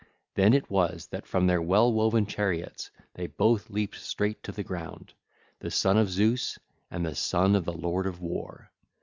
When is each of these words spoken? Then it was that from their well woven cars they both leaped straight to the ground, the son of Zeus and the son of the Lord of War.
Then 0.33 0.55
it 0.55 0.67
was 0.67 1.05
that 1.11 1.27
from 1.27 1.45
their 1.45 1.61
well 1.61 1.93
woven 1.93 2.25
cars 2.25 2.89
they 3.13 3.27
both 3.27 3.69
leaped 3.69 3.97
straight 3.97 4.41
to 4.41 4.51
the 4.51 4.63
ground, 4.63 5.13
the 5.59 5.69
son 5.69 5.95
of 5.95 6.09
Zeus 6.09 6.57
and 6.89 7.05
the 7.05 7.13
son 7.13 7.55
of 7.55 7.65
the 7.65 7.71
Lord 7.73 8.07
of 8.07 8.19
War. 8.19 8.71